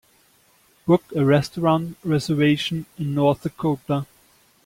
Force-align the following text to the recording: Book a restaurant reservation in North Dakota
Book 0.87 1.03
a 1.15 1.23
restaurant 1.23 1.95
reservation 2.07 2.87
in 2.97 3.13
North 3.13 3.43
Dakota 3.43 4.07